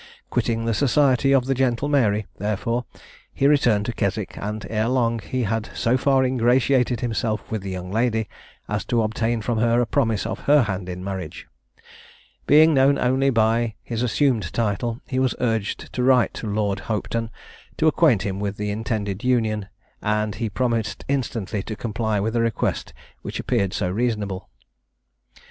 Quitting 0.31 0.65
the 0.65 0.73
society 0.73 1.31
of 1.31 1.45
the 1.45 1.53
gentle 1.53 1.87
Mary, 1.87 2.25
therefore, 2.39 2.85
he 3.31 3.45
returned 3.45 3.85
to 3.85 3.93
Keswick, 3.93 4.35
and, 4.35 4.65
ere 4.67 4.87
long, 4.87 5.19
he 5.19 5.43
had 5.43 5.69
so 5.75 5.95
far 5.95 6.23
ingratiated 6.25 7.01
himself 7.01 7.51
with 7.51 7.61
the 7.61 7.69
young 7.69 7.91
lady, 7.91 8.27
as 8.67 8.83
to 8.85 9.03
obtain 9.03 9.41
from 9.41 9.59
her 9.59 9.79
a 9.79 9.85
promise 9.85 10.25
of 10.25 10.39
her 10.49 10.63
hand 10.63 10.89
in 10.89 11.03
marriage. 11.03 11.45
Being 12.47 12.73
known 12.73 12.97
only 12.97 13.29
by 13.29 13.75
his 13.83 14.01
assumed 14.01 14.51
title, 14.51 14.99
he 15.05 15.19
was 15.19 15.35
urged 15.39 15.93
to 15.93 16.01
write 16.01 16.33
to 16.33 16.47
Lord 16.47 16.79
Hopetoun, 16.89 17.29
to 17.77 17.85
acquaint 17.87 18.23
him 18.23 18.39
with 18.39 18.57
the 18.57 18.71
intended 18.71 19.23
union, 19.23 19.67
and 20.01 20.33
he 20.33 20.49
promised 20.49 21.05
instantly 21.09 21.61
to 21.61 21.75
comply 21.75 22.19
with 22.19 22.35
a 22.35 22.41
request 22.41 22.91
which 23.21 23.39
appeared 23.39 23.71
so 23.71 23.87
reasonable. 23.87 24.49